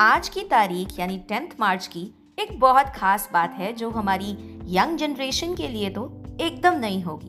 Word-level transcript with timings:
आज 0.00 0.28
की 0.28 0.40
तारीख, 0.40 0.98
यानी 0.98 1.18
टेंथ 1.18 1.48
मार्च 1.60 1.86
की, 1.86 2.00
एक 2.38 2.58
बहुत 2.60 2.86
खास 2.96 3.28
बात 3.32 3.52
है 3.54 3.72
जो 3.72 3.90
हमारी 3.90 4.30
यंग 4.68 4.96
जनरेशन 4.98 5.54
के 5.54 5.68
लिए 5.68 5.90
तो 5.90 6.02
एकदम 6.40 6.78
नहीं 6.78 7.02
होगी। 7.02 7.26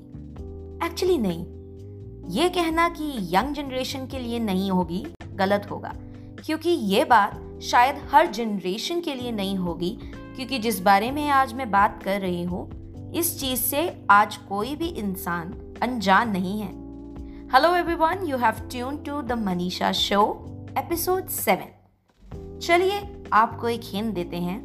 एक्चुअली 0.85 1.17
नहीं। 1.17 1.45
ये 2.31 2.47
कहना 2.49 2.87
कि 2.89 3.11
यंग 3.35 3.53
जनरेशन 3.55 4.07
के 4.07 4.19
लिए 4.19 4.39
नहीं 4.39 4.71
होगी 4.71 5.05
गलत 5.33 5.67
होगा, 5.71 5.93
क्योंकि 6.45 6.69
ये 6.69 7.03
बात 7.03 7.59
शायद 7.63 8.01
हर 8.11 8.31
जनरेशन 8.31 9.01
के 9.01 9.15
लिए 9.15 9.31
नहीं 9.31 9.55
होगी, 9.57 9.97
क्योंकि 10.01 10.59
जिस 10.59 10.81
बारे 10.81 11.11
में 11.11 11.27
आज 11.29 11.53
मैं 11.53 11.69
बात 11.71 12.01
कर 12.03 12.19
रही 12.21 12.43
हूँ, 12.43 13.11
इस 13.13 13.39
चीज़ 13.39 13.61
से 13.61 13.87
आज 14.11 14.37
कोई 14.49 14.75
भी 14.75 14.87
इंसान 14.87 15.53
अनजान 15.83 16.31
नहीं 16.31 16.59
है। 16.61 16.73
Hello 17.53 17.75
everyone 17.75 18.27
you 18.27 18.37
have 18.37 18.67
tune 18.71 18.97
to 18.97 19.21
the 19.21 19.41
Manisha 19.45 19.91
show 20.01 20.27
episode 20.77 21.27
seven 21.29 21.73
चलिए 22.61 23.01
आपको 23.33 23.69
एक 23.69 23.81
हिंट 23.83 24.13
देते 24.13 24.37
हैं 24.37 24.59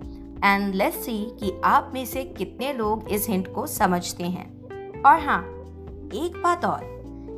एंड 0.44 0.74
लेट्स 0.74 1.04
सी 1.04 1.18
कि 1.40 1.52
आप 1.64 1.90
में 1.94 2.04
से 2.06 2.24
कितने 2.24 2.72
लोग 2.72 3.08
इस 3.08 3.28
हिंट 3.28 3.52
को 3.54 3.66
समझते 3.66 4.24
हैं। 4.24 5.02
और 5.02 5.18
हाँ 5.20 5.42
एक 6.14 6.40
बात 6.44 6.64
और 6.64 6.84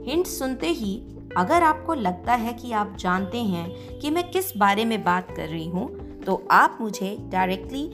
हिंट 0.07 0.27
सुनते 0.27 0.69
ही 0.69 0.95
अगर 1.37 1.63
आपको 1.63 1.95
लगता 1.95 2.35
है 2.35 2.53
कि 2.53 2.73
आप 2.73 2.97
जानते 2.97 3.39
हैं 3.39 3.99
कि 3.99 4.11
मैं 4.11 4.29
किस 4.31 4.57
बारे 4.57 4.85
में 4.85 5.03
बात 5.05 5.31
कर 5.37 5.49
रही 5.49 5.69
हूँ 5.69 5.89
तो 6.21 6.43
आप 6.51 6.79
मुझे 6.81 7.17
डायरेक्टली 7.23 7.85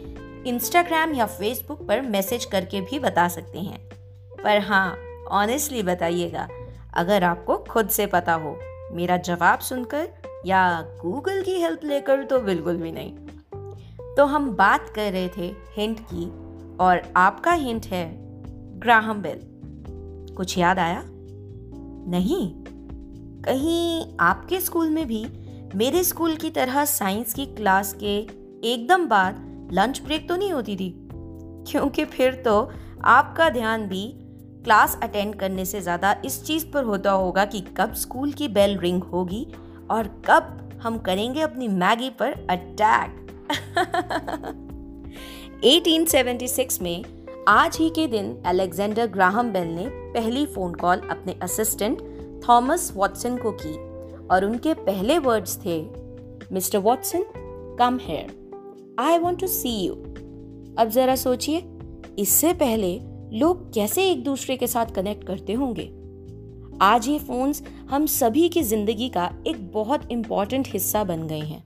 इंस्टाग्राम 0.47 1.15
या 1.15 1.27
फेसबुक 1.27 1.87
पर 1.89 2.01
मैसेज 2.01 2.45
करके 2.45 2.81
भी 2.81 2.99
बता 2.99 3.29
सकते 3.29 3.59
हैं। 3.59 3.79
पर 4.45 4.59
हाँ 4.59 4.97
ऑनेस्टली 5.33 5.83
बताइएगा, 5.83 6.49
अगर 6.95 7.25
आपको 7.25 7.57
खुद 7.71 7.89
से 7.89 8.07
पता 8.07 8.35
हो, 8.35 8.59
मेरा 8.93 9.17
जवाब 9.17 9.59
सुनकर 9.59 10.09
या 10.47 10.81
गूगल 11.03 11.43
की 11.43 11.53
हेल्प 11.53 11.81
लेकर 11.85 12.25
तो 12.25 12.41
बिल्कुल 12.41 12.77
भी 12.77 12.93
नहीं। 12.93 13.13
तो 14.17 14.25
हम 14.25 14.51
बात 14.51 14.89
कर 14.95 15.13
रहे 15.13 15.29
थे 15.29 15.55
हिंट 15.77 16.01
की, 16.01 16.27
और 16.77 17.03
आपका 17.17 17.53
हिंट 17.53 17.87
है 17.87 18.07
ग्राहम 18.81 19.23
बेल। 19.23 19.41
कुछ 20.35 20.59
याद 20.59 20.79
आया? 20.79 21.03
नहीं। 22.11 22.53
कहीं 23.43 24.17
आपके 24.21 24.61
स्कूल 24.61 24.91
में 24.91 25.07
भी 25.07 25.25
मेरे 25.75 26.05
स्कूल 26.05 26.37
की 26.37 26.51
तरह 26.51 26.85
साइंस 26.85 27.35
की 27.35 27.47
क्लास 27.47 27.93
के 27.93 28.17
एकदम 28.65 29.07
बाद 29.07 29.69
लंच 29.73 30.01
ब्रेक 30.03 30.29
तो 30.29 30.37
नहीं 30.37 30.53
होती 30.53 30.77
थी? 30.77 31.09
क्योंकि 31.71 32.05
फिर 32.05 32.35
तो 32.35 32.71
आपका 33.05 33.49
ध्यान 33.51 33.87
भी 33.87 34.13
क्लास 34.65 34.99
अटेंड 35.03 35.35
करने 35.35 35.65
से 35.65 35.81
ज़्यादा 35.81 36.15
इस 36.25 36.45
चीज़ 36.45 36.67
पर 36.71 36.85
होता 36.85 37.11
होगा 37.11 37.45
कि 37.45 37.61
कब 37.77 37.93
स्कूल 37.93 38.33
की 38.33 38.49
बेल 38.49 38.79
रिंग 38.79 39.03
होगी 39.03 39.47
और 39.91 40.23
कब 40.31 40.69
हम 40.83 40.99
करेंगे 40.99 41.41
अपनी 41.41 41.69
मैगी 41.69 42.11
पर 42.11 42.47
अटैक 42.51 43.25
1876 45.65 46.81
में 46.83 47.05
आज 47.49 47.77
ही 47.77 47.91
के 47.91 48.07
दिन 48.07 48.43
अलेक्जेंडर 48.47 49.07
ग्राहम 49.07 49.53
बेल 49.53 49.69
ने 49.69 49.89
पहली 49.89 50.47
फ़ोन 50.47 50.75
कॉल 50.75 50.99
अपने 50.99 51.39
असिस्टेंट 51.43 52.03
थॉमस 52.49 52.93
वॉटसन 52.97 53.37
को 53.37 53.51
की 53.51 53.75
और 54.27 54.45
उनके 54.45 54.75
पहले 54.75 55.19
वर्ड्स 55.19 55.59
थे 55.65 55.87
mister 56.53 56.79
Watson 56.79 57.25
come 57.79 57.99
here 58.03 58.39
I 58.99 59.19
want 59.19 59.41
to 59.41 59.47
see 59.47 59.69
you 59.69 59.95
अब 60.79 60.89
जरा 60.89 61.17
सोचिए, 61.17 61.79
इससे 62.19 62.53
पहले 62.53 63.01
लोग 63.33 63.73
कैसे 63.73 64.11
एक 64.11 64.25
दूसरे 64.25 64.57
के 64.57 64.67
साथ 64.67 64.87
कनेक्ट 64.87 65.27
करते 65.27 65.53
होंगे? 65.53 65.98
आज 66.83 67.07
ये 67.09 67.19
फ़ोन्स 67.19 67.63
हम 67.91 68.05
सभी 68.07 68.49
की 68.49 68.63
ज़िंदगी 68.63 69.09
का 69.09 69.31
एक 69.47 69.71
बहुत 69.73 70.03
इंपॉर्टेंट 70.13 70.69
हिस्सा 70.69 71.03
बन 71.05 71.27
गए 71.27 71.41
हैं। 71.41 71.63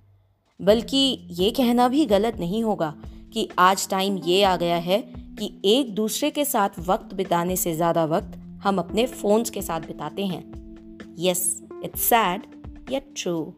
बल्कि 0.60 0.96
ये 1.30 1.50
कहना 1.50 1.88
भी 1.88 2.04
गलत 2.06 2.36
नहीं 2.40 2.62
होगा 2.64 2.94
कि 3.32 3.48
आज 3.58 3.88
टाइम 3.88 4.16
ये 4.16 4.42
आ 4.42 4.56
गया 4.56 4.76
है 4.76 5.00
कि 5.38 5.50
एक 5.64 5.94
दूसरे 5.94 6.30
के 6.30 6.44
साथ 6.44 6.78
वक्त 6.78 7.14
बिताने 7.14 7.56
से 7.56 7.74
ज़्यादा 7.74 8.04
वक्त 8.04 8.38
हम 8.64 8.78
अपने 8.78 9.06
फ़ोन्स 9.06 9.50
के 9.50 9.62
साथ 9.62 9.80
बिताते 9.80 10.26
हैं। 10.26 10.42
यस 11.18 11.44
इट्स 11.84 12.02
सैड 12.02 12.46
या 12.92 13.00
ट्रू 13.16 13.52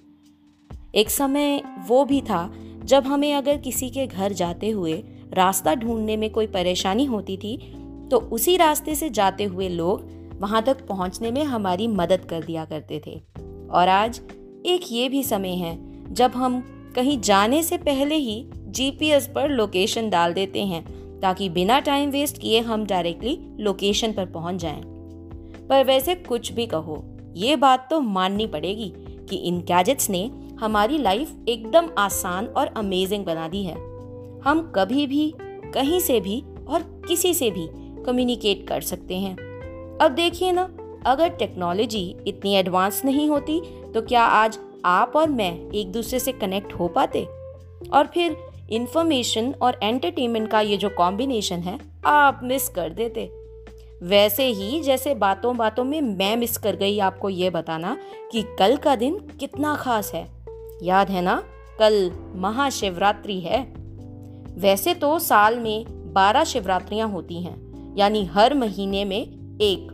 एक 0.95 1.11
समय 1.11 1.63
वो 1.89 2.05
भी 2.05 2.21
था 2.21 2.51
जब 2.85 3.07
हमें 3.07 3.33
अगर 3.35 3.57
किसी 3.57 3.91
के 3.91 4.07
घर 4.07 4.33
जाते 4.33 4.71
हुए 4.71 5.03
रास्ता 5.33 5.75
ढूँढने 5.75 6.17
में 6.17 6.31
कोई 6.31 6.47
परेशानी 6.47 7.05
होती 7.05 7.37
थी 7.37 7.57
तो 8.11 8.19
उसी 8.33 8.57
रास्ते 8.57 8.95
से 8.95 9.11
जाते 9.11 9.45
हुए 9.45 9.69
लोग 9.69 10.24
वहाँ 10.41 10.63
तक 10.63 10.87
पहुँचने 10.87 11.31
में 11.31 11.45
हमारी 11.45 11.89
मदद 11.89 12.21
कर 12.21 12.45
दिया 12.45 12.65
करते 12.65 13.03
थे। 13.07 13.23
और 13.71 13.89
आज 13.89 14.21
एक 14.67 14.81
ये 14.91 15.09
भी 15.09 15.23
समय 15.23 15.55
है, 15.55 15.79
जब 16.15 16.31
हम 16.31 16.61
कहीं 16.95 17.21
जाने 17.21 17.63
से 17.63 17.77
पहले 17.77 18.15
ही 18.15 18.45
जीपीएस 18.55 19.29
पर 19.35 19.49
लोकेशन 19.49 20.11
डाल 20.11 20.33
देते 20.33 20.65
हैं, 20.65 21.05
ताकि 21.21 21.49
बिना 21.49 21.81
टाइम 21.81 22.11
वेस्ट 22.11 22.39
किए 22.39 22.61
हम 22.61 22.87
डायरेक्टली 22.87 23.39
लोकेशन 23.61 24.13
पर 24.13 24.27
पहुँच 24.27 24.55
जाएँ। 24.55 24.83
पर 25.69 25.85
वैसे 25.85 26.15
कुछ 26.15 26.53
भी 26.53 26.67
कहो, 26.67 27.05
ये 27.37 27.57
बात 27.57 27.87
तो 27.91 28.01
माननी 28.01 28.47
पड़ेगी 28.47 28.93
कि 29.29 29.37
इन 29.37 29.59
गैजेट्स 29.59 30.11
ने 30.11 30.31
हमारी 30.61 30.99
लाइफ 30.99 31.37
एकदम 31.49 31.89
आसान 31.99 32.47
और 32.47 32.67
अमेजिंग 32.67 33.25
बना 33.25 33.49
दी 33.49 33.65
है। 33.65 33.75
हम 34.41 34.73
कभी 34.77 35.07
भी, 35.07 35.35
कहीं 35.75 36.01
से 36.01 36.21
भी 36.21 36.43
और 36.69 37.03
किसी 37.09 37.35
से 37.35 37.51
भी 37.51 37.69
कम्युनिकेट 38.05 38.67
कर 38.69 38.81
सकते 38.81 39.17
हैं। 39.17 39.37
अब 40.01 40.11
देखिए 40.11 40.53
ना, 40.53 40.63
अगर 41.07 41.29
टेक्नोलॉजी 41.29 42.17
इतनी 42.27 42.55
एडवांस 42.55 43.05
नहीं 43.05 43.29
होती 43.29 43.61
तो 43.93 44.01
क्या 44.03 44.23
आज 44.23 44.59
आप 44.85 45.13
और 45.17 45.29
मैं 45.29 45.71
एक 45.71 45.93
दूसरे 45.93 46.19
से 46.19 46.33
कनेक्ट 46.33 46.73
हो 46.73 46.89
पाते? 46.89 47.25
और 47.93 48.07
फिर 48.07 48.37
इंफॉर्मेशन 48.71 49.53
और 49.63 49.79
एंटरटेनमेंट 49.83 50.51
का 50.51 50.61
ये 50.61 50.77
जो 50.77 50.89
कॉम्बिनेशन 50.89 51.57
है, 51.57 51.79
आप 52.07 52.41
मिस 52.43 52.69
कर 52.69 52.91
देते। 52.91 53.31
वैसे 54.03 54.47
ही 54.47 54.81
जैसे 54.81 55.15
बातों 55.15 55.57
बातों 55.57 55.85
में 55.85 56.01
मैं 56.01 56.37
मिस 56.37 56.57
कर 56.59 56.77
गई 56.77 56.99
आपको 56.99 57.29
ये 57.29 57.51
बताना 57.51 57.97
कि 58.33 58.43
कल 58.59 58.77
का 58.77 58.97
दिन 58.97 59.19
कितना 59.41 59.75
खास 59.77 60.13
है। 60.15 60.27
याद 60.83 61.11
है 61.11 61.23
ना, 61.23 61.43
कल 61.79 62.11
महाशिवरात्रि 62.37 63.39
है। 63.41 63.63
वैसे 64.59 64.95
तो 64.95 65.19
साल 65.19 65.59
में 65.59 65.85
बारह 66.13 66.45
शिवरात्रियाँ 66.45 67.09
होती 67.09 67.43
हैं, 67.43 67.95
यानी 67.97 68.25
हर 68.25 68.55
महीने 68.55 69.05
में 69.05 69.44
एक, 69.61 69.89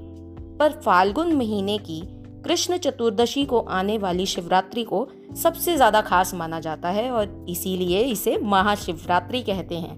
पर 0.60 0.72
फाल्गुन 0.72 1.32
महीने 1.32 1.78
की 1.78 2.02
कृष्ण 2.44 2.76
चतुर्दशी 2.76 3.44
को 3.44 3.58
आने 3.58 3.98
वाली 3.98 4.26
शिवरात्रि 4.26 4.84
को 4.84 5.08
सबसे 5.42 5.76
ज़्यादा 5.76 6.00
खास 6.00 6.34
माना 6.34 6.60
जाता 6.60 6.88
है 6.88 7.10
और 7.10 7.46
इसीलिए 7.48 8.00
इसे 8.00 8.38
महाशिवरात्रि 8.38 9.42
कहते 9.42 9.74
हैं। 9.74 9.96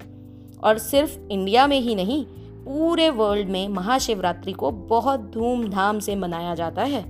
और 0.58 0.78
सिर्फ़ 0.78 1.18
इंडिया 1.30 1.66
में 1.66 1.80
ही 1.80 1.94
नहीं, 1.94 2.24
पूरे 2.64 3.10
वर्ल्ड 3.10 3.48
में 3.48 3.68
महाशिवरात्रि 3.68 4.52
को 4.52 4.70
बहुत 4.70 5.20
धूमधाम 5.20 5.98
से 5.98 6.16
मनाया 6.16 6.54
जाता 6.54 6.82
है। 6.82 7.02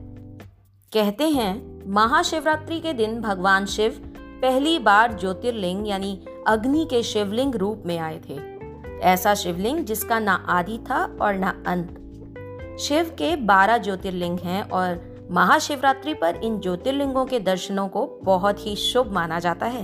कहते 0.93 1.25
हैं, 1.25 1.83
महाशिवरात्रि 1.87 2.81
के 2.81 2.93
दिन 2.93 3.21
भगवान 3.21 3.67
शिव 3.67 3.91
पहली 4.43 4.79
बार 4.79 5.19
ज्योतिर्लिंग 5.19 5.89
यानी 5.89 6.19
अग्नि 6.47 6.85
के 6.91 7.03
शिवलिंग 7.03 7.55
रूप 7.55 7.83
में 7.87 7.99
आए 7.99 8.21
थे। 8.31 8.39
ऐसा 9.01 9.35
शिवलिंग 9.35 9.79
जिसका 9.79 10.19
ना 10.19 10.35
आदि 10.35 10.79
था 10.79 11.19
और 11.23 11.35
ना 11.35 11.63
अंत। 11.67 11.99
शिव 12.83 13.05
के 13.19 13.37
बारह 13.37 13.79
ज्योतिर्लिंग 13.79 14.39
हैं 14.39 14.63
और 14.71 15.29
महाशिवरात्रि 15.31 16.15
पर 16.15 16.37
इन 16.37 16.59
ज्योतिर्लिंगों 16.61 17.27
के 17.27 17.39
दर्शनों 17.41 17.89
को 17.89 18.07
बहुत 18.25 18.67
ही 18.67 18.77
शुभ 18.77 19.13
माना 19.13 19.39
जाता 19.39 19.67
है। 19.67 19.83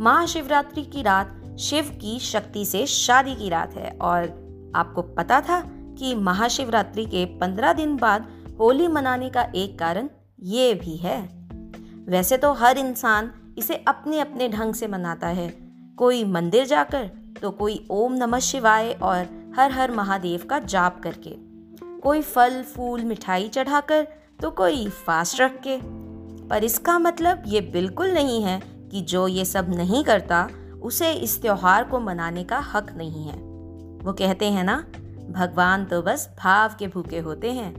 महाशिवरात्रि 0.00 0.82
की 0.82 1.02
रात 1.02 1.56
शिव 1.60 1.84
की 1.84 2.18
शक्ति 2.18 2.64
से 2.64 2.86
शादी 2.86 3.34
की 3.34 3.48
रात 3.48 3.74
है 3.74 3.96
और 4.00 4.22
आपको 4.76 5.02
पता 5.02 5.40
था 5.40 5.60
कि 5.98 6.14
महाशिवरात्रि 6.14 7.06
के 7.06 7.24
पंद्रह 7.24 7.72
दिन 7.72 7.96
बाद 7.96 8.28
होली 8.60 8.88
मनाने 8.88 9.30
का 9.30 9.42
एक 9.54 9.78
कारण 9.78 10.08
ये 10.42 10.74
भी 10.74 10.96
है। 10.96 11.20
वैसे 12.08 12.36
तो 12.36 12.52
हर 12.52 12.78
इंसान 12.78 13.32
इसे 13.58 13.84
अपने 13.88 14.20
अपने 14.20 14.48
ढंग 14.48 14.74
से 14.74 14.86
मनाता 14.86 15.26
है। 15.26 15.48
कोई 15.98 16.24
मंदिर 16.24 16.66
जाकर 16.66 17.10
तो 17.42 17.50
कोई 17.50 17.86
ओम 17.90 18.12
नमः 18.12 18.38
शिवाय 18.38 18.92
और 18.92 19.52
हर 19.56 19.72
हर 19.72 19.90
महादेव 19.90 20.46
का 20.50 20.58
जाप 20.58 21.00
करके। 21.02 21.47
कोई 22.02 22.20
फल, 22.22 22.62
फूल, 22.64 23.04
मिठाई 23.04 23.48
चढ़ाकर 23.48 24.06
तो 24.40 24.50
कोई 24.50 24.88
फास्ट 24.88 25.40
रख 25.40 25.60
के। 25.66 25.78
पर 26.48 26.64
इसका 26.64 26.98
मतलब 26.98 27.42
ये 27.46 27.60
बिल्कुल 27.72 28.12
नहीं 28.12 28.42
है 28.42 28.60
कि 28.90 29.00
जो 29.02 29.26
ये 29.28 29.44
सब 29.44 29.74
नहीं 29.74 30.04
करता, 30.04 30.48
उसे 30.82 31.12
इस 31.12 31.40
त्योहार 31.42 31.84
को 31.84 32.00
मनाने 32.00 32.44
का 32.44 32.58
हक 32.74 32.92
नहीं 32.96 33.24
है। 33.24 33.36
वो 34.04 34.12
कहते 34.12 34.46
हैं 34.46 34.64
ना, 34.64 34.76
भगवान 35.30 35.84
तो 35.84 36.00
बस 36.02 36.28
भाव 36.38 36.74
के 36.78 36.86
भूखे 36.86 37.18
होते 37.18 37.52
हैं। 37.52 37.74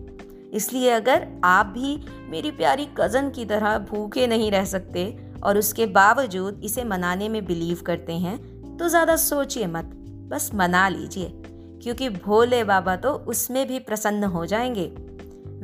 इसलिए 0.52 0.90
अगर 0.90 1.28
आप 1.44 1.66
भी 1.68 1.98
मेरी 2.30 2.52
प्यारी 2.52 2.88
कज़न 3.00 3.30
की 3.30 3.46
तरह 3.46 3.78
भूखे 3.90 4.28
नहीं 4.28 4.52
रह 4.52 4.66
सकते 4.66 5.06
और 5.44 5.58
उसके 5.58 5.86
बावजूद 5.88 6.62
इसे 6.64 6.84
मनाने 6.84 7.30
में 7.30 7.46
बिलीव 7.46 7.82
करते 7.86 8.14
हैं 8.14 8.38
तो 8.78 8.90
ज़्यादा 8.90 9.16
सोचिए 9.16 9.68
मत, 9.68 9.92
बस 10.32 10.50
मना 10.54 10.88
लीजिए। 10.90 11.39
क्योंकि 11.84 12.10
भोले 12.10 12.64
बाबा 12.64 12.96
तो 12.96 13.14
उसमें 13.14 13.68
भी 13.68 13.80
प्रसन्न 13.80 14.24
हो 14.24 14.46
जाएँगे। 14.46 14.86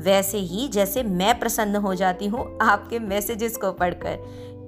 वैसे 0.01 0.37
ही 0.37 0.67
जैसे 0.67 1.03
मैं 1.03 1.39
प्रसन्न 1.39 1.75
हो 1.75 1.95
जाती 1.95 2.27
हूँ 2.27 2.57
आपके 2.61 2.99
मैसेजेस 2.99 3.57
को 3.57 3.71
पढ़कर 3.71 4.17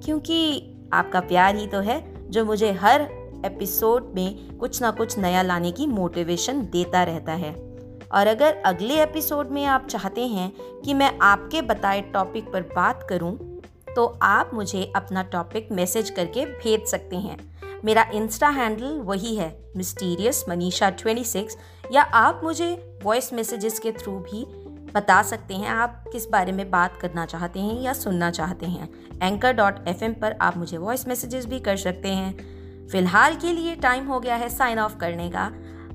क्योंकि 0.04 0.70
आपका 0.92 1.20
प्यार 1.20 1.56
ही 1.56 1.66
तो 1.66 1.80
है 1.80 2.30
जो 2.30 2.44
मुझे 2.44 2.72
हर 2.72 3.00
एपिसोड 3.44 4.12
में 4.14 4.56
कुछ 4.56 4.82
ना 4.82 4.90
कुछ 4.90 5.18
नया 5.18 5.42
लाने 5.42 5.70
की 5.70 5.86
मोटिवेशन 5.86 6.62
देता 6.62 7.02
रहता 7.02 7.32
है। 7.32 7.52
और 8.12 8.26
अगर 8.26 8.62
अगले 8.66 9.02
एपिसोड 9.02 9.48
में 9.48 9.64
आप 9.64 9.86
चाहते 9.86 10.26
हैं 10.26 10.52
कि 10.84 10.94
मैं 10.94 11.18
आपके 11.18 11.62
बताए 11.62 12.00
टॉपिक 12.00 12.52
पर 12.52 12.62
बात 12.62 13.06
करूँ, 13.08 13.60
तो 13.96 14.18
आप 14.22 14.50
मुझे 14.54 14.92
अपना 14.96 15.22
टॉपिक 15.22 15.68
मैसेज 15.72 16.10
करके 16.10 16.44
भेज 16.44 16.86
सकते 16.86 17.16
हैं। 17.16 17.38
मेरा 17.84 18.02
इंस्टा 18.14 18.48
हैंडल 18.48 18.98
वही 19.00 19.34
है 19.36 19.48
मिस्टीरियस 19.76 20.44
मनीषा 20.48 20.90
ट्वेंटी 20.90 21.24
सिक्स 21.24 21.56
या 21.92 22.02
आप 22.02 22.40
मुझे 22.44 22.98
वॉइस 23.04 23.32
मैसेजेस 23.32 23.78
के 23.78 23.92
थ्रू 23.92 24.12
भी 24.12 24.44
बता 24.94 25.22
सकते 25.22 25.54
हैं, 25.54 25.68
आप 25.68 26.04
किस 26.12 26.28
बारे 26.28 26.52
में 26.52 26.70
बात 26.70 26.96
करना 27.00 27.26
चाहते 27.26 27.60
हैं 27.60 27.80
या 27.80 27.92
सुनना 27.92 28.30
चाहते 28.30 28.66
हैं। 28.66 28.88
एंकर 29.22 29.52
डॉट 29.52 29.88
एफएम 29.88 30.12
पर 30.12 30.36
आप 30.40 30.56
मुझे 30.56 30.78
वॉइस 30.78 31.08
मैसेजेस 31.08 31.46
भी 31.46 31.60
कर 31.60 31.76
सकते 31.76 32.08
हैं। 32.08 32.88
फ़िलहाल 32.88 33.34
के 33.34 33.52
लिए 33.52 33.74
टाइम 33.76 34.06
हो 34.06 34.20
गया 34.20 34.36
है 34.36 34.48
साइन 34.48 34.78
ऑफ़ 34.78 34.96
करने 34.96 35.30
का। 35.30 35.52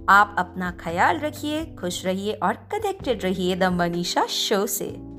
आप 0.09 0.35
अपना 0.37 0.71
ख्याल 0.79 1.19
रखिए, 1.19 1.65
खुश 1.65 2.05
रहिए 2.05 2.33
और 2.33 2.53
कनेक्टेड 2.53 3.23
रहिए 3.23 3.55
द 3.55 3.63
मनीषा 3.63 4.25
शो 4.25 4.65
से। 4.67 5.12